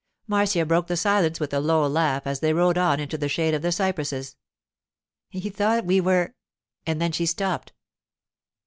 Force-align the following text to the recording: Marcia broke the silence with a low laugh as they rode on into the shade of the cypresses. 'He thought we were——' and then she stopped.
Marcia 0.25 0.65
broke 0.65 0.87
the 0.87 0.97
silence 0.97 1.39
with 1.39 1.53
a 1.53 1.59
low 1.59 1.85
laugh 1.85 2.25
as 2.25 2.39
they 2.39 2.53
rode 2.55 2.75
on 2.75 2.99
into 2.99 3.19
the 3.19 3.29
shade 3.29 3.53
of 3.53 3.61
the 3.61 3.71
cypresses. 3.71 4.35
'He 5.29 5.51
thought 5.51 5.85
we 5.85 6.01
were——' 6.01 6.33
and 6.87 6.99
then 6.99 7.11
she 7.11 7.27
stopped. 7.27 7.71